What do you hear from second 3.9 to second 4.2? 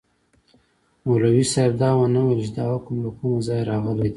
دی.